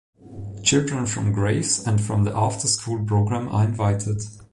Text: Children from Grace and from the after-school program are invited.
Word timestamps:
Children 0.63 1.05
from 1.05 1.31
Grace 1.31 1.85
and 1.85 2.01
from 2.01 2.23
the 2.23 2.35
after-school 2.35 3.05
program 3.05 3.47
are 3.49 3.63
invited. 3.65 4.23